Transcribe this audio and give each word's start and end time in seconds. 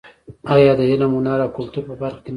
آیا 0.55 0.71
د 0.79 0.81
علم، 0.91 1.11
هنر 1.17 1.39
او 1.45 1.49
کلتور 1.57 1.83
په 1.89 1.95
برخه 2.01 2.19
کې 2.19 2.19
نه 2.19 2.25
دی؟ 2.27 2.29